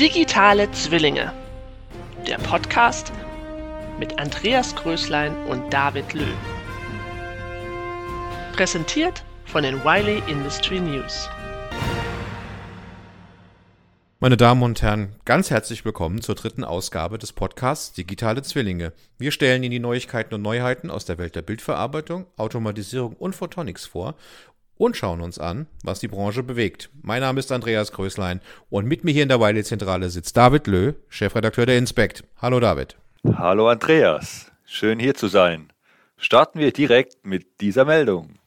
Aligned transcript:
Digitale 0.00 0.70
Zwillinge. 0.70 1.32
Der 2.24 2.38
Podcast 2.38 3.12
mit 3.98 4.16
Andreas 4.20 4.76
Größlein 4.76 5.36
und 5.46 5.74
David 5.74 6.14
Löw. 6.14 6.24
Präsentiert 8.52 9.24
von 9.46 9.64
den 9.64 9.82
Wiley 9.82 10.22
Industry 10.28 10.78
News. 10.78 11.28
Meine 14.20 14.36
Damen 14.36 14.62
und 14.62 14.82
Herren, 14.82 15.16
ganz 15.24 15.50
herzlich 15.50 15.84
willkommen 15.84 16.22
zur 16.22 16.36
dritten 16.36 16.62
Ausgabe 16.62 17.18
des 17.18 17.32
Podcasts 17.32 17.92
Digitale 17.92 18.42
Zwillinge. 18.42 18.92
Wir 19.18 19.32
stellen 19.32 19.64
Ihnen 19.64 19.72
die 19.72 19.78
Neuigkeiten 19.80 20.32
und 20.34 20.42
Neuheiten 20.42 20.90
aus 20.92 21.06
der 21.06 21.18
Welt 21.18 21.34
der 21.34 21.42
Bildverarbeitung, 21.42 22.26
Automatisierung 22.36 23.14
und 23.14 23.34
Photonics 23.34 23.86
vor 23.86 24.14
und 24.78 24.96
schauen 24.96 25.20
uns 25.20 25.38
an, 25.38 25.66
was 25.82 26.00
die 26.00 26.08
Branche 26.08 26.42
bewegt. 26.42 26.88
Mein 27.02 27.20
Name 27.20 27.40
ist 27.40 27.52
Andreas 27.52 27.92
Größlein 27.92 28.40
und 28.70 28.86
mit 28.86 29.04
mir 29.04 29.12
hier 29.12 29.24
in 29.24 29.28
der 29.28 29.40
Weile-Zentrale 29.40 30.08
sitzt 30.08 30.36
David 30.36 30.66
Löh, 30.66 30.94
Chefredakteur 31.08 31.66
der 31.66 31.76
Inspect. 31.76 32.24
Hallo 32.40 32.60
David. 32.60 32.96
Hallo 33.34 33.68
Andreas, 33.68 34.50
schön 34.64 34.98
hier 34.98 35.14
zu 35.14 35.28
sein. 35.28 35.72
Starten 36.16 36.58
wir 36.58 36.72
direkt 36.72 37.24
mit 37.24 37.60
dieser 37.60 37.84
Meldung. 37.84 38.38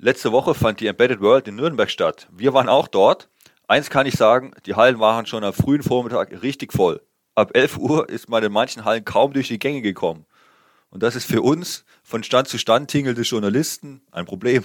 Letzte 0.00 0.30
Woche 0.30 0.54
fand 0.54 0.80
die 0.80 0.86
Embedded 0.86 1.20
World 1.20 1.48
in 1.48 1.56
Nürnberg 1.56 1.90
statt. 1.90 2.28
Wir 2.30 2.52
waren 2.54 2.68
auch 2.68 2.86
dort. 2.86 3.28
Eins 3.66 3.90
kann 3.90 4.06
ich 4.06 4.14
sagen, 4.14 4.52
die 4.66 4.74
Hallen 4.74 5.00
waren 5.00 5.26
schon 5.26 5.44
am 5.44 5.52
frühen 5.52 5.82
Vormittag 5.82 6.42
richtig 6.42 6.72
voll. 6.72 7.00
Ab 7.34 7.50
11 7.54 7.78
Uhr 7.78 8.08
ist 8.08 8.28
man 8.28 8.42
in 8.42 8.52
manchen 8.52 8.84
Hallen 8.84 9.04
kaum 9.04 9.32
durch 9.32 9.48
die 9.48 9.58
Gänge 9.58 9.82
gekommen. 9.82 10.24
Und 10.90 11.02
das 11.02 11.16
ist 11.16 11.26
für 11.26 11.42
uns 11.42 11.84
von 12.02 12.22
Stand 12.22 12.48
zu 12.48 12.58
Stand 12.58 12.90
tingelte 12.90 13.22
Journalisten 13.22 14.02
ein 14.10 14.24
Problem. 14.24 14.64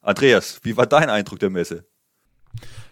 Andreas, 0.00 0.60
wie 0.62 0.76
war 0.76 0.86
dein 0.86 1.10
Eindruck 1.10 1.40
der 1.40 1.50
Messe? 1.50 1.84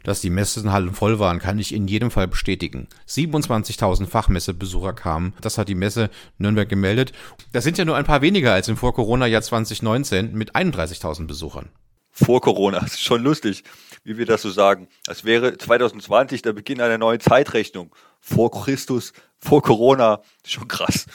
Dass 0.02 0.20
die 0.20 0.30
Messenhallen 0.30 0.94
voll 0.94 1.18
waren, 1.18 1.40
kann 1.40 1.58
ich 1.58 1.74
in 1.74 1.88
jedem 1.88 2.10
Fall 2.10 2.28
bestätigen. 2.28 2.88
27.000 3.08 4.06
Fachmessebesucher 4.06 4.92
kamen. 4.92 5.34
Das 5.40 5.58
hat 5.58 5.68
die 5.68 5.74
Messe 5.74 6.10
Nürnberg 6.38 6.68
gemeldet. 6.68 7.12
Das 7.52 7.64
sind 7.64 7.76
ja 7.78 7.84
nur 7.84 7.96
ein 7.96 8.04
paar 8.04 8.22
weniger 8.22 8.52
als 8.52 8.68
im 8.68 8.76
Vor-Corona-Jahr 8.76 9.42
2019 9.42 10.32
mit 10.32 10.54
31.000 10.54 11.26
Besuchern. 11.26 11.70
Vor 12.12 12.40
Corona, 12.40 12.80
das 12.82 12.94
ist 12.94 13.02
schon 13.02 13.22
lustig, 13.22 13.64
wie 14.04 14.16
wir 14.16 14.26
das 14.26 14.42
so 14.42 14.50
sagen. 14.50 14.88
Als 15.06 15.24
wäre 15.24 15.58
2020 15.58 16.42
der 16.42 16.52
Beginn 16.52 16.80
einer 16.80 16.98
neuen 16.98 17.20
Zeitrechnung. 17.20 17.94
Vor 18.20 18.50
Christus, 18.50 19.12
vor 19.38 19.62
Corona, 19.62 20.22
schon 20.46 20.68
krass. 20.68 21.06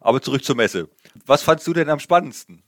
Aber 0.00 0.20
zurück 0.22 0.44
zur 0.44 0.56
Messe. 0.56 0.88
Was 1.26 1.42
fandst 1.42 1.66
du 1.66 1.72
denn 1.72 1.90
am 1.90 2.00
spannendsten? 2.00 2.62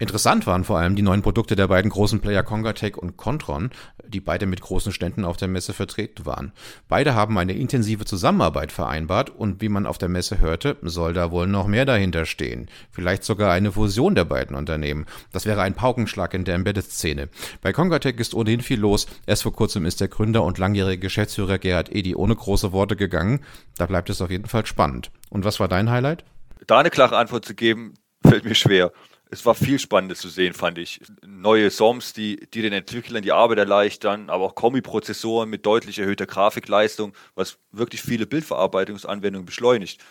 Interessant 0.00 0.46
waren 0.46 0.64
vor 0.64 0.78
allem 0.78 0.96
die 0.96 1.02
neuen 1.02 1.20
Produkte 1.20 1.56
der 1.56 1.68
beiden 1.68 1.90
großen 1.90 2.20
Player 2.20 2.42
Congatec 2.42 2.96
und 2.96 3.18
Contron, 3.18 3.68
die 4.08 4.20
beide 4.20 4.46
mit 4.46 4.62
großen 4.62 4.92
Ständen 4.92 5.26
auf 5.26 5.36
der 5.36 5.46
Messe 5.46 5.74
vertreten 5.74 6.24
waren. 6.24 6.52
Beide 6.88 7.14
haben 7.14 7.36
eine 7.36 7.52
intensive 7.52 8.06
Zusammenarbeit 8.06 8.72
vereinbart 8.72 9.28
und 9.28 9.60
wie 9.60 9.68
man 9.68 9.84
auf 9.84 9.98
der 9.98 10.08
Messe 10.08 10.38
hörte, 10.38 10.78
soll 10.80 11.12
da 11.12 11.30
wohl 11.30 11.46
noch 11.46 11.66
mehr 11.66 11.84
dahinter 11.84 12.24
stehen. 12.24 12.70
Vielleicht 12.90 13.24
sogar 13.24 13.52
eine 13.52 13.72
Fusion 13.72 14.14
der 14.14 14.24
beiden 14.24 14.56
Unternehmen. 14.56 15.04
Das 15.32 15.44
wäre 15.44 15.60
ein 15.60 15.74
Paukenschlag 15.74 16.32
in 16.32 16.46
der 16.46 16.54
Embedded-Szene. 16.54 17.28
Bei 17.60 17.74
Congatec 17.74 18.18
ist 18.20 18.32
ohnehin 18.32 18.62
viel 18.62 18.80
los. 18.80 19.06
Erst 19.26 19.42
vor 19.42 19.52
kurzem 19.52 19.84
ist 19.84 20.00
der 20.00 20.08
Gründer 20.08 20.44
und 20.44 20.56
langjährige 20.56 20.98
Geschäftsführer 20.98 21.58
Gerhard 21.58 21.94
Edi 21.94 22.14
ohne 22.14 22.34
große 22.34 22.72
Worte 22.72 22.96
gegangen. 22.96 23.40
Da 23.76 23.84
bleibt 23.84 24.08
es 24.08 24.22
auf 24.22 24.30
jeden 24.30 24.46
Fall 24.46 24.64
spannend. 24.64 25.10
Und 25.28 25.44
was 25.44 25.60
war 25.60 25.68
dein 25.68 25.90
Highlight? 25.90 26.24
Da 26.66 26.78
eine 26.78 26.90
klare 26.90 27.16
Antwort 27.16 27.44
zu 27.44 27.54
geben, 27.54 27.94
fällt 28.22 28.44
mir 28.44 28.54
schwer. 28.54 28.92
Es 29.32 29.46
war 29.46 29.54
viel 29.54 29.78
Spannendes 29.78 30.18
zu 30.18 30.28
sehen, 30.28 30.54
fand 30.54 30.76
ich. 30.78 31.00
Neue 31.24 31.70
SOMs, 31.70 32.12
die, 32.12 32.48
die 32.52 32.62
den 32.62 32.72
Entwicklern 32.72 33.22
die 33.22 33.30
Arbeit 33.30 33.58
erleichtern, 33.58 34.28
aber 34.28 34.44
auch 34.44 34.54
Kombi-Prozessoren 34.56 35.48
mit 35.48 35.64
deutlich 35.64 36.00
erhöhter 36.00 36.26
Grafikleistung, 36.26 37.12
was 37.36 37.58
wirklich 37.70 38.02
viele 38.02 38.26
Bildverarbeitungsanwendungen 38.26 39.46
beschleunigt. 39.46 40.02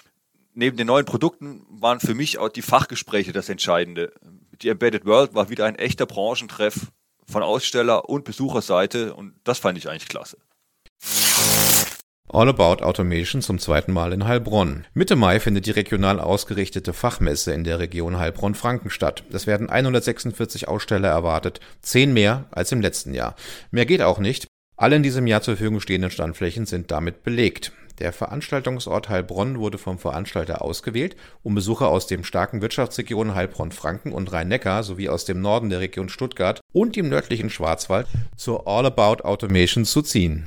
Neben 0.53 0.77
den 0.77 0.87
neuen 0.87 1.05
Produkten 1.05 1.65
waren 1.69 1.99
für 1.99 2.15
mich 2.15 2.37
auch 2.37 2.49
die 2.49 2.61
Fachgespräche 2.61 3.33
das 3.33 3.49
Entscheidende. 3.49 4.13
Die 4.61 4.69
Embedded 4.69 5.05
World 5.05 5.35
war 5.35 5.49
wieder 5.49 5.65
ein 5.65 5.75
echter 5.75 6.05
Branchentreff 6.05 6.87
von 7.27 7.43
Aussteller- 7.43 8.09
und 8.09 8.23
Besucherseite 8.23 9.13
und 9.13 9.33
das 9.43 9.59
fand 9.59 9.77
ich 9.77 9.89
eigentlich 9.89 10.07
klasse. 10.07 10.37
All 12.31 12.47
About 12.47 12.83
Automation 12.83 13.41
zum 13.41 13.57
zweiten 13.57 13.91
Mal 13.91 14.13
in 14.13 14.27
Heilbronn. 14.27 14.85
Mitte 14.93 15.15
Mai 15.15 15.39
findet 15.39 15.65
die 15.65 15.71
regional 15.71 16.19
ausgerichtete 16.19 16.93
Fachmesse 16.93 17.53
in 17.53 17.63
der 17.63 17.79
Region 17.79 18.19
Heilbronn-Franken 18.19 18.91
statt. 18.91 19.23
Es 19.31 19.47
werden 19.47 19.67
146 19.67 20.67
Aussteller 20.67 21.07
erwartet, 21.07 21.59
zehn 21.81 22.13
mehr 22.13 22.45
als 22.51 22.71
im 22.71 22.81
letzten 22.81 23.15
Jahr. 23.15 23.35
Mehr 23.71 23.87
geht 23.87 24.03
auch 24.03 24.19
nicht. 24.19 24.45
Alle 24.77 24.95
in 24.95 25.03
diesem 25.03 25.25
Jahr 25.25 25.41
zur 25.41 25.55
Verfügung 25.55 25.79
stehenden 25.79 26.11
Standflächen 26.11 26.67
sind 26.67 26.91
damit 26.91 27.23
belegt. 27.23 27.71
Der 27.97 28.13
Veranstaltungsort 28.13 29.09
Heilbronn 29.09 29.57
wurde 29.57 29.79
vom 29.79 29.97
Veranstalter 29.97 30.61
ausgewählt, 30.61 31.15
um 31.41 31.55
Besucher 31.55 31.87
aus 31.87 32.05
dem 32.05 32.23
starken 32.23 32.61
Wirtschaftsregionen 32.61 33.33
Heilbronn-Franken 33.33 34.13
und 34.13 34.31
Rhein-Neckar 34.31 34.83
sowie 34.83 35.09
aus 35.09 35.25
dem 35.25 35.41
Norden 35.41 35.71
der 35.71 35.79
Region 35.79 36.09
Stuttgart 36.09 36.61
und 36.73 36.95
dem 36.95 37.09
nördlichen 37.09 37.49
Schwarzwald 37.49 38.07
zur 38.37 38.67
All 38.67 38.85
About 38.85 39.23
Automation 39.23 39.83
zu 39.83 40.03
ziehen. 40.03 40.45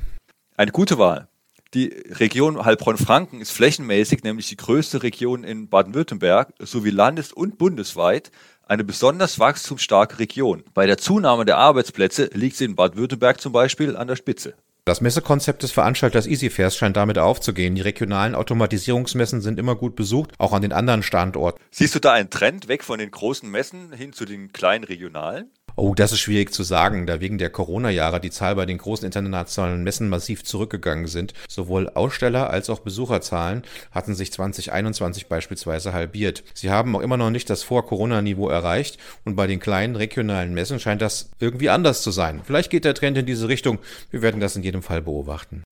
Eine 0.56 0.70
gute 0.70 0.96
Wahl. 0.96 1.26
Die 1.74 1.88
Region 2.10 2.62
Heilbronn-Franken 2.62 3.40
ist 3.40 3.50
flächenmäßig 3.50 4.24
nämlich 4.24 4.46
die 4.48 4.58
größte 4.58 5.02
Region 5.02 5.42
in 5.42 5.70
Baden-Württemberg 5.70 6.52
sowie 6.58 6.90
landes- 6.90 7.32
und 7.32 7.56
bundesweit 7.56 8.30
eine 8.66 8.84
besonders 8.84 9.38
wachstumsstarke 9.38 10.18
Region. 10.18 10.64
Bei 10.74 10.84
der 10.84 10.98
Zunahme 10.98 11.46
der 11.46 11.56
Arbeitsplätze 11.56 12.28
liegt 12.34 12.56
sie 12.56 12.66
in 12.66 12.76
Baden-Württemberg 12.76 13.40
zum 13.40 13.52
Beispiel 13.52 13.96
an 13.96 14.06
der 14.06 14.16
Spitze. 14.16 14.54
Das 14.84 15.00
Messekonzept 15.00 15.62
des 15.62 15.70
Veranstalters 15.70 16.26
EasyFairs 16.26 16.76
scheint 16.76 16.96
damit 16.96 17.16
aufzugehen. 17.16 17.76
Die 17.76 17.82
regionalen 17.82 18.34
Automatisierungsmessen 18.34 19.40
sind 19.40 19.58
immer 19.58 19.76
gut 19.76 19.96
besucht, 19.96 20.32
auch 20.38 20.52
an 20.52 20.60
den 20.60 20.72
anderen 20.72 21.02
Standorten. 21.02 21.62
Siehst 21.70 21.94
du 21.94 22.00
da 22.00 22.12
einen 22.12 22.30
Trend 22.30 22.68
weg 22.68 22.84
von 22.84 22.98
den 22.98 23.10
großen 23.10 23.48
Messen 23.48 23.92
hin 23.92 24.12
zu 24.12 24.24
den 24.24 24.52
kleinen 24.52 24.84
regionalen? 24.84 25.50
Oh, 25.74 25.94
das 25.94 26.12
ist 26.12 26.20
schwierig 26.20 26.52
zu 26.52 26.62
sagen, 26.64 27.06
da 27.06 27.20
wegen 27.20 27.38
der 27.38 27.48
Corona-Jahre 27.48 28.20
die 28.20 28.30
Zahl 28.30 28.56
bei 28.56 28.66
den 28.66 28.76
großen 28.76 29.06
internationalen 29.06 29.82
Messen 29.82 30.08
massiv 30.10 30.44
zurückgegangen 30.44 31.06
sind. 31.06 31.32
Sowohl 31.48 31.88
Aussteller 31.88 32.50
als 32.50 32.68
auch 32.68 32.80
Besucherzahlen 32.80 33.62
hatten 33.90 34.14
sich 34.14 34.32
2021 34.32 35.28
beispielsweise 35.28 35.94
halbiert. 35.94 36.44
Sie 36.52 36.70
haben 36.70 36.94
auch 36.94 37.00
immer 37.00 37.16
noch 37.16 37.30
nicht 37.30 37.48
das 37.48 37.62
Vor-Corona-Niveau 37.62 38.48
erreicht 38.48 38.98
und 39.24 39.34
bei 39.34 39.46
den 39.46 39.60
kleinen 39.60 39.96
regionalen 39.96 40.52
Messen 40.52 40.78
scheint 40.78 41.00
das 41.00 41.30
irgendwie 41.40 41.70
anders 41.70 42.02
zu 42.02 42.10
sein. 42.10 42.42
Vielleicht 42.44 42.70
geht 42.70 42.84
der 42.84 42.94
Trend 42.94 43.16
in 43.16 43.26
diese 43.26 43.48
Richtung. 43.48 43.78
Wir 44.10 44.20
werden 44.20 44.40
das 44.40 44.56
in 44.56 44.62
jedem 44.62 44.82
Fall 44.82 45.00
beobachten. 45.00 45.62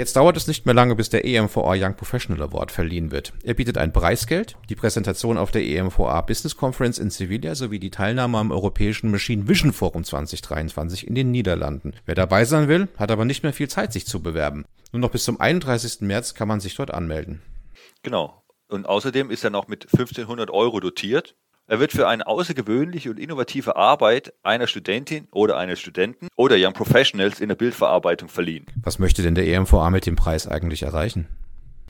Jetzt 0.00 0.16
dauert 0.16 0.34
es 0.38 0.46
nicht 0.46 0.64
mehr 0.64 0.74
lange, 0.74 0.96
bis 0.96 1.10
der 1.10 1.26
EMVA 1.26 1.74
Young 1.76 1.94
Professional 1.94 2.42
Award 2.42 2.72
verliehen 2.72 3.10
wird. 3.10 3.34
Er 3.44 3.52
bietet 3.52 3.76
ein 3.76 3.92
Preisgeld, 3.92 4.56
die 4.70 4.74
Präsentation 4.74 5.36
auf 5.36 5.50
der 5.50 5.62
EMVA 5.62 6.22
Business 6.22 6.56
Conference 6.56 6.98
in 6.98 7.10
Sevilla 7.10 7.54
sowie 7.54 7.78
die 7.78 7.90
Teilnahme 7.90 8.38
am 8.38 8.50
Europäischen 8.50 9.10
Machine 9.10 9.46
Vision 9.46 9.74
Forum 9.74 10.02
2023 10.02 11.06
in 11.06 11.14
den 11.14 11.30
Niederlanden. 11.30 11.92
Wer 12.06 12.14
dabei 12.14 12.46
sein 12.46 12.66
will, 12.66 12.88
hat 12.96 13.10
aber 13.10 13.26
nicht 13.26 13.42
mehr 13.42 13.52
viel 13.52 13.68
Zeit, 13.68 13.92
sich 13.92 14.06
zu 14.06 14.22
bewerben. 14.22 14.64
Nur 14.90 15.00
noch 15.00 15.10
bis 15.10 15.24
zum 15.24 15.38
31. 15.38 16.00
März 16.00 16.32
kann 16.32 16.48
man 16.48 16.60
sich 16.60 16.74
dort 16.74 16.94
anmelden. 16.94 17.42
Genau. 18.02 18.42
Und 18.68 18.86
außerdem 18.86 19.30
ist 19.30 19.44
er 19.44 19.50
noch 19.50 19.68
mit 19.68 19.84
1500 19.92 20.48
Euro 20.48 20.80
dotiert. 20.80 21.36
Er 21.70 21.78
wird 21.78 21.92
für 21.92 22.08
eine 22.08 22.26
außergewöhnliche 22.26 23.10
und 23.10 23.20
innovative 23.20 23.76
Arbeit 23.76 24.32
einer 24.42 24.66
Studentin 24.66 25.28
oder 25.30 25.56
eines 25.56 25.78
Studenten 25.78 26.26
oder 26.34 26.56
Young 26.58 26.72
Professionals 26.72 27.38
in 27.38 27.46
der 27.46 27.54
Bildverarbeitung 27.54 28.28
verliehen. 28.28 28.66
Was 28.82 28.98
möchte 28.98 29.22
denn 29.22 29.36
der 29.36 29.46
EMVA 29.46 29.88
mit 29.90 30.04
dem 30.04 30.16
Preis 30.16 30.48
eigentlich 30.48 30.82
erreichen? 30.82 31.28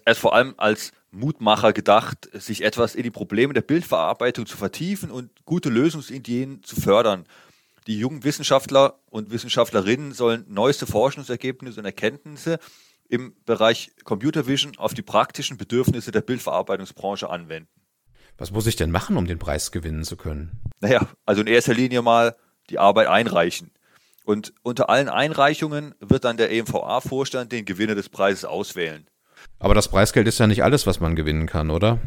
Er 0.05 0.13
ist 0.13 0.19
vor 0.19 0.35
allem 0.35 0.53
als 0.59 0.93
Mutmacher 1.13 1.73
gedacht, 1.73 2.29
sich 2.35 2.63
etwas 2.63 2.95
in 2.95 3.05
die 3.05 3.11
Probleme 3.11 3.55
der 3.55 3.63
Bildverarbeitung 3.63 4.45
zu 4.45 4.59
vertiefen 4.59 5.11
und 5.11 5.31
gute 5.47 5.71
Lösungsideen 5.71 6.63
zu 6.63 6.79
fördern. 6.79 7.25
Die 7.87 7.99
jungen 7.99 8.23
Wissenschaftler 8.23 8.99
und 9.09 9.31
Wissenschaftlerinnen 9.31 10.13
sollen 10.13 10.45
neueste 10.47 10.87
Forschungsergebnisse 10.87 11.81
und 11.81 11.87
Erkenntnisse 11.87 12.59
im 13.09 13.35
Bereich 13.47 13.93
Computer 14.05 14.47
Vision 14.47 14.77
auf 14.77 14.93
die 14.93 15.01
praktischen 15.01 15.57
Bedürfnisse 15.57 16.13
der 16.13 16.21
Bildverarbeitungsbranche 16.21 17.31
anwenden. 17.31 17.71
Was 18.41 18.53
muss 18.53 18.67
ich 18.67 18.75
denn 18.75 18.91
machen, 18.91 19.19
um 19.19 19.27
den 19.27 19.39
Preis 19.39 19.71
gewinnen 19.71 20.03
zu 20.03 20.17
können? 20.17 20.63
Naja, 20.81 21.07
also 21.27 21.43
in 21.43 21.47
erster 21.47 21.75
Linie 21.75 22.01
mal 22.01 22.37
die 22.71 22.79
Arbeit 22.79 23.07
einreichen. 23.07 23.71
Und 24.25 24.55
unter 24.63 24.89
allen 24.89 25.11
Einreichungen 25.11 25.95
wird 26.01 26.25
dann 26.25 26.39
der 26.39 26.51
EMVA-Vorstand 26.51 27.53
den 27.53 27.67
Gewinner 27.67 27.95
des 27.95 28.09
Preises 28.09 28.47
auswählen. 28.47 29.07
Aber 29.59 29.75
das 29.75 29.89
Preisgeld 29.89 30.27
ist 30.27 30.39
ja 30.39 30.47
nicht 30.47 30.65
alles, 30.65 30.87
was 30.87 31.01
man 31.01 31.17
gewinnen 31.17 31.47
kann, 31.47 31.69
oder? 31.69 31.99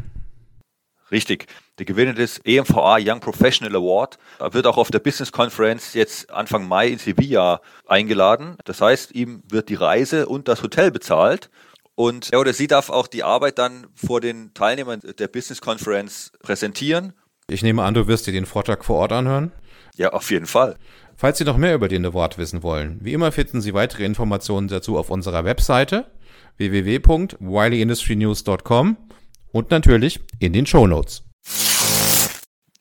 Richtig. 1.12 1.46
Der 1.78 1.86
Gewinner 1.86 2.14
des 2.14 2.40
EMVA 2.40 2.98
Young 3.00 3.20
Professional 3.20 3.76
Award 3.76 4.18
wird 4.40 4.66
auch 4.66 4.78
auf 4.78 4.90
der 4.90 5.00
Business 5.00 5.32
Conference 5.32 5.94
jetzt 5.94 6.32
Anfang 6.32 6.68
Mai 6.68 6.88
in 6.88 6.98
Sevilla 6.98 7.62
eingeladen. 7.86 8.58
Das 8.66 8.82
heißt, 8.82 9.12
ihm 9.12 9.44
wird 9.48 9.70
die 9.70 9.76
Reise 9.76 10.26
und 10.26 10.48
das 10.48 10.64
Hotel 10.64 10.90
bezahlt 10.90 11.52
und 11.96 12.32
er 12.32 12.40
oder 12.40 12.54
sie 12.54 12.68
darf 12.68 12.90
auch 12.90 13.08
die 13.08 13.24
Arbeit 13.24 13.60
dann 13.60 13.88
vor 13.96 14.22
den 14.22 14.54
Teilnehmern 14.54 15.02
der 15.18 15.28
Business 15.28 15.60
Conference 15.62 16.32
präsentieren. 16.42 17.12
Ich 17.48 17.64
nehme 17.64 17.84
an, 17.84 17.94
du 17.94 18.08
wirst 18.08 18.26
dir 18.28 18.32
den 18.32 18.46
Vortrag 18.46 18.86
vor 18.86 18.96
Ort 18.98 19.12
anhören? 19.12 19.52
Ja, 19.96 20.14
auf 20.14 20.32
jeden 20.32 20.48
Fall. 20.48 20.78
Falls 21.16 21.38
Sie 21.38 21.44
noch 21.44 21.58
mehr 21.58 21.76
über 21.76 21.88
den 21.88 22.04
Award 22.06 22.38
wissen 22.38 22.64
wollen, 22.64 22.98
wie 23.02 23.14
immer 23.14 23.32
finden 23.32 23.62
Sie 23.62 23.76
weitere 23.76 24.04
Informationen 24.06 24.68
dazu 24.68 24.98
auf 24.98 25.12
unserer 25.12 25.46
Webseite 25.46 26.08
www.wileyindustrynews.com 26.58 28.98
und 29.52 29.72
natürlich 29.72 30.20
in 30.40 30.54
den 30.54 30.66
Show 30.66 30.88
Notes. 30.88 31.22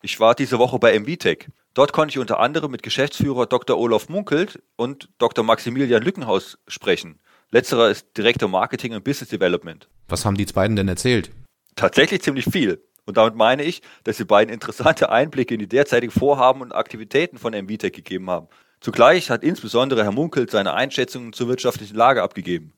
Ich 0.03 0.19
war 0.19 0.35
diese 0.35 0.59
Woche 0.59 0.79
bei 0.79 0.99
MVTech. 0.99 1.49
Dort 1.75 1.93
konnte 1.93 2.13
ich 2.13 2.19
unter 2.19 2.41
anderem 2.41 2.71
mit 2.71 2.83
Geschäftsführer 2.83 3.45
Dr. 3.47 3.79
Olaf 3.79 4.09
Munkelt 4.09 4.63
und 4.77 5.11
Dr. 5.19 5.45
Maximilian 5.45 6.03
Lückenhaus 6.03 6.57
sprechen. 6.67 7.21
Letzterer 7.55 7.91
ist 7.91 8.17
Direktor 8.17 8.49
Marketing 8.49 8.95
und 8.95 9.05
Business 9.05 9.29
Development. 9.29 9.87
Was 10.09 10.25
haben 10.25 10.39
die 10.39 10.47
beiden 10.47 10.75
denn 10.75 10.89
erzählt? 10.89 11.31
Tatsächlich 11.77 12.23
ziemlich 12.23 12.47
viel. 12.47 12.83
Und 13.05 13.19
damit 13.19 13.35
meine 13.35 13.63
ich, 13.63 13.83
dass 14.05 14.17
die 14.17 14.25
beiden 14.25 14.53
interessante 14.53 15.11
Einblicke 15.11 15.53
in 15.53 15.61
die 15.61 15.69
derzeitigen 15.69 16.13
Vorhaben 16.13 16.63
und 16.63 16.73
Aktivitäten 16.73 17.37
von 17.37 17.53
MVTech 17.53 17.93
gegeben 17.93 18.31
haben. 18.31 18.49
Zugleich 18.81 19.29
hat 19.29 19.45
insbesondere 19.45 20.03
Herr 20.03 20.13
Munkelt 20.13 20.51
seine 20.51 20.73
Einschätzungen 20.73 21.35
zur 21.35 21.49
wirtschaftlichen 21.49 21.95
Lage 21.95 22.23
abgegeben. 22.23 22.73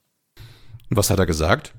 Und 0.90 0.96
was 0.96 1.08
hat 1.08 1.20
er 1.20 1.26
gesagt? 1.26 1.72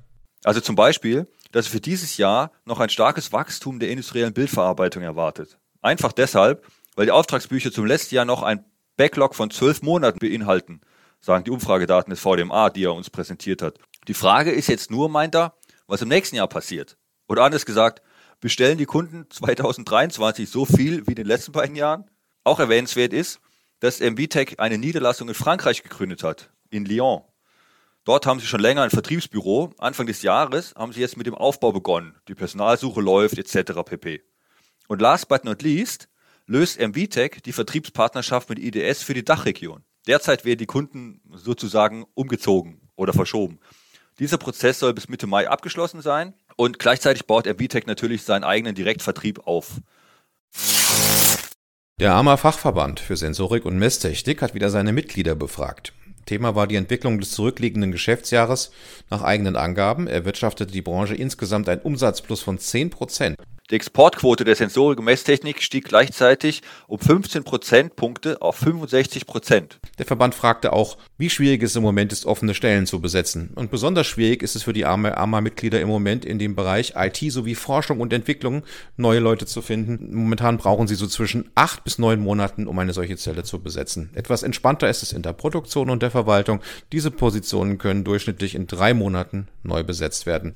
Also 0.45 0.61
zum 0.61 0.75
Beispiel, 0.75 1.27
dass 1.51 1.67
er 1.67 1.71
für 1.73 1.81
dieses 1.81 2.15
Jahr 2.15 2.53
noch 2.63 2.79
ein 2.79 2.89
starkes 2.89 3.33
Wachstum 3.33 3.79
der 3.79 3.89
industriellen 3.89 4.33
Bildverarbeitung 4.33 5.03
erwartet. 5.03 5.57
Einfach 5.81 6.13
deshalb, 6.13 6.65
weil 6.95 7.07
die 7.07 7.11
Auftragsbücher 7.11 7.73
zum 7.73 7.85
letzten 7.85 8.15
Jahr 8.15 8.25
noch 8.25 8.41
ein 8.41 8.63
Backlog 8.95 9.35
von 9.35 9.51
zwölf 9.51 9.81
Monaten 9.81 10.19
beinhalten, 10.19 10.79
sagen 11.25 11.43
die 11.43 11.51
Umfragedaten 11.51 12.11
des 12.11 12.19
VDMA, 12.19 12.69
die 12.69 12.83
er 12.83 12.93
uns 12.93 13.09
präsentiert 13.09 13.63
hat. 13.63 13.79
Die 14.07 14.13
Frage 14.13 14.51
ist 14.51 14.67
jetzt 14.67 14.91
nur, 14.91 15.09
meint 15.09 15.33
er, 15.33 15.55
was 15.87 16.03
im 16.03 16.07
nächsten 16.07 16.35
Jahr 16.35 16.47
passiert. 16.47 16.97
Oder 17.27 17.43
anders 17.43 17.65
gesagt, 17.65 18.03
bestellen 18.41 18.77
die 18.77 18.85
Kunden 18.85 19.25
2023 19.31 20.47
so 20.47 20.65
viel 20.65 21.07
wie 21.07 21.11
in 21.11 21.15
den 21.15 21.25
letzten 21.25 21.51
beiden 21.51 21.75
Jahren? 21.75 22.05
Auch 22.43 22.59
erwähnenswert 22.59 23.11
ist, 23.11 23.39
dass 23.79 24.01
MVTech 24.01 24.59
eine 24.59 24.77
Niederlassung 24.77 25.27
in 25.27 25.33
Frankreich 25.33 25.81
gegründet 25.81 26.21
hat, 26.21 26.51
in 26.69 26.85
Lyon. 26.85 27.23
Dort 28.03 28.27
haben 28.27 28.39
sie 28.39 28.45
schon 28.45 28.59
länger 28.59 28.83
ein 28.83 28.91
Vertriebsbüro. 28.91 29.73
Anfang 29.79 30.05
des 30.05 30.21
Jahres 30.21 30.75
haben 30.77 30.93
sie 30.93 31.01
jetzt 31.01 31.17
mit 31.17 31.25
dem 31.25 31.33
Aufbau 31.33 31.71
begonnen. 31.71 32.15
Die 32.27 32.35
Personalsuche 32.35 33.01
läuft 33.01 33.39
etc. 33.39 33.81
pp. 33.83 34.21
Und 34.87 35.01
last 35.01 35.27
but 35.27 35.43
not 35.43 35.63
least 35.63 36.07
löst 36.45 36.79
MVTech 36.79 37.41
die 37.43 37.51
Vertriebspartnerschaft 37.51 38.47
mit 38.49 38.59
IDS 38.59 39.01
für 39.01 39.15
die 39.15 39.25
Dachregion. 39.25 39.83
Derzeit 40.07 40.45
werden 40.45 40.59
die 40.59 40.65
Kunden 40.65 41.21
sozusagen 41.33 42.05
umgezogen 42.13 42.81
oder 42.95 43.13
verschoben. 43.13 43.59
Dieser 44.19 44.37
Prozess 44.37 44.79
soll 44.79 44.93
bis 44.93 45.09
Mitte 45.09 45.27
Mai 45.27 45.49
abgeschlossen 45.49 46.01
sein 46.01 46.33
und 46.55 46.79
gleichzeitig 46.79 47.25
baut 47.25 47.45
MVTech 47.47 47.85
natürlich 47.85 48.23
seinen 48.23 48.43
eigenen 48.43 48.75
Direktvertrieb 48.75 49.45
auf. 49.45 49.81
Der 51.99 52.13
AMA 52.13 52.37
Fachverband 52.37 52.99
für 52.99 53.17
Sensorik 53.17 53.65
und 53.65 53.77
Messtechnik 53.77 54.41
hat 54.41 54.53
wieder 54.53 54.69
seine 54.69 54.93
Mitglieder 54.93 55.35
befragt. 55.35 55.93
Thema 56.25 56.55
war 56.55 56.67
die 56.67 56.75
Entwicklung 56.75 57.19
des 57.19 57.31
zurückliegenden 57.31 57.91
Geschäftsjahres. 57.91 58.71
Nach 59.09 59.21
eigenen 59.21 59.55
Angaben 59.55 60.07
erwirtschaftete 60.07 60.71
die 60.71 60.81
Branche 60.81 61.15
insgesamt 61.15 61.69
einen 61.69 61.81
Umsatzplus 61.81 62.41
von 62.41 62.57
10 62.57 62.89
Prozent. 62.89 63.37
Die 63.71 63.75
Exportquote 63.75 64.43
der 64.43 64.55
Sensorik- 64.55 64.99
und 64.99 65.05
Messtechnik 65.05 65.63
stieg 65.63 65.85
gleichzeitig 65.85 66.61
um 66.85 66.99
15 66.99 67.43
Prozentpunkte 67.43 68.39
auf 68.43 68.57
65 68.57 69.25
Prozent. 69.25 69.79
Der 69.97 70.05
Verband 70.05 70.35
fragte 70.35 70.71
auch, 70.71 70.97
wie 71.17 71.29
schwierig 71.29 71.63
es 71.63 71.75
im 71.75 71.83
Moment 71.83 72.11
ist, 72.11 72.25
offene 72.25 72.53
Stellen 72.53 72.85
zu 72.85 72.99
besetzen. 72.99 73.51
Und 73.55 73.71
besonders 73.71 74.07
schwierig 74.07 74.43
ist 74.43 74.55
es 74.55 74.63
für 74.63 74.73
die 74.73 74.85
AMA-Mitglieder 74.85 75.79
im 75.79 75.87
Moment 75.87 76.25
in 76.25 76.39
dem 76.39 76.55
Bereich 76.55 76.93
IT 76.95 77.31
sowie 77.31 77.55
Forschung 77.55 78.01
und 78.01 78.11
Entwicklung 78.11 78.63
neue 78.97 79.19
Leute 79.19 79.45
zu 79.45 79.61
finden. 79.61 80.13
Momentan 80.13 80.57
brauchen 80.57 80.87
sie 80.87 80.95
so 80.95 81.07
zwischen 81.07 81.49
acht 81.55 81.83
bis 81.83 81.99
neun 81.99 82.19
Monaten, 82.19 82.67
um 82.67 82.77
eine 82.79 82.93
solche 82.93 83.17
Zelle 83.17 83.43
zu 83.43 83.61
besetzen. 83.61 84.09
Etwas 84.13 84.43
entspannter 84.43 84.89
ist 84.89 85.03
es 85.03 85.13
in 85.13 85.21
der 85.21 85.33
Produktion 85.33 85.89
und 85.89 86.03
der 86.03 86.11
Verwaltung. 86.11 86.61
Diese 86.91 87.11
Positionen 87.11 87.77
können 87.77 88.03
durchschnittlich 88.03 88.55
in 88.55 88.67
drei 88.67 88.93
Monaten 88.93 89.47
neu 89.63 89.83
besetzt 89.83 90.25
werden. 90.25 90.55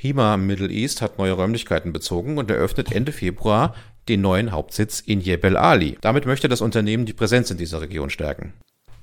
HIMA 0.00 0.36
Middle 0.36 0.70
East 0.70 1.02
hat 1.02 1.18
neue 1.18 1.32
Räumlichkeiten 1.32 1.92
bezogen 1.92 2.38
und 2.38 2.52
eröffnet 2.52 2.92
Ende 2.92 3.10
Februar 3.10 3.74
den 4.08 4.20
neuen 4.20 4.52
Hauptsitz 4.52 5.00
in 5.00 5.20
Jebel 5.20 5.56
Ali. 5.56 5.98
Damit 6.00 6.26
möchte 6.26 6.48
das 6.48 6.60
Unternehmen 6.60 7.06
die 7.06 7.12
Präsenz 7.12 7.50
in 7.50 7.58
dieser 7.58 7.80
Region 7.80 8.10
stärken. 8.10 8.54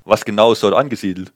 Was 0.04 0.26
genau 0.26 0.52
ist 0.52 0.64
dort 0.64 0.76
angesiedelt? 0.76 1.34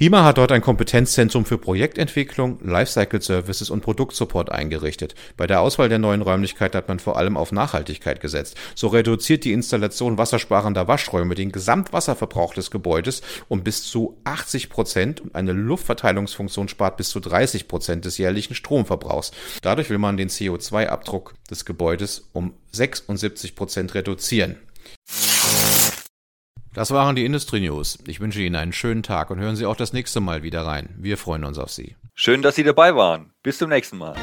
HIMA 0.00 0.22
hat 0.22 0.38
dort 0.38 0.52
ein 0.52 0.60
Kompetenzzentrum 0.60 1.44
für 1.44 1.58
Projektentwicklung, 1.58 2.60
Lifecycle 2.62 3.20
Services 3.20 3.68
und 3.68 3.80
Produktsupport 3.80 4.48
eingerichtet. 4.48 5.16
Bei 5.36 5.48
der 5.48 5.60
Auswahl 5.60 5.88
der 5.88 5.98
neuen 5.98 6.22
Räumlichkeit 6.22 6.76
hat 6.76 6.86
man 6.86 7.00
vor 7.00 7.16
allem 7.16 7.36
auf 7.36 7.50
Nachhaltigkeit 7.50 8.20
gesetzt. 8.20 8.56
So 8.76 8.86
reduziert 8.86 9.42
die 9.42 9.52
Installation 9.52 10.16
wassersparender 10.16 10.86
Waschräume 10.86 11.34
den 11.34 11.50
Gesamtwasserverbrauch 11.50 12.54
des 12.54 12.70
Gebäudes 12.70 13.22
um 13.48 13.64
bis 13.64 13.90
zu 13.90 14.16
80 14.22 14.70
Prozent 14.70 15.20
und 15.20 15.34
eine 15.34 15.50
Luftverteilungsfunktion 15.50 16.68
spart 16.68 16.96
bis 16.96 17.08
zu 17.08 17.18
30 17.18 17.66
Prozent 17.66 18.04
des 18.04 18.18
jährlichen 18.18 18.54
Stromverbrauchs. 18.54 19.32
Dadurch 19.62 19.90
will 19.90 19.98
man 19.98 20.16
den 20.16 20.28
CO2-Abdruck 20.28 21.34
des 21.50 21.64
Gebäudes 21.64 22.28
um 22.32 22.54
76 22.70 23.56
Prozent 23.56 23.96
reduzieren. 23.96 24.58
Das 26.74 26.90
waren 26.90 27.16
die 27.16 27.24
Industrie 27.24 27.60
News. 27.60 27.98
Ich 28.06 28.20
wünsche 28.20 28.40
Ihnen 28.40 28.56
einen 28.56 28.72
schönen 28.72 29.02
Tag 29.02 29.30
und 29.30 29.38
hören 29.38 29.56
Sie 29.56 29.66
auch 29.66 29.76
das 29.76 29.92
nächste 29.92 30.20
Mal 30.20 30.42
wieder 30.42 30.66
rein. 30.66 30.94
Wir 30.98 31.16
freuen 31.16 31.44
uns 31.44 31.58
auf 31.58 31.70
Sie. 31.70 31.96
Schön, 32.14 32.42
dass 32.42 32.56
Sie 32.56 32.64
dabei 32.64 32.94
waren. 32.94 33.32
Bis 33.42 33.58
zum 33.58 33.70
nächsten 33.70 33.98
Mal. 33.98 34.14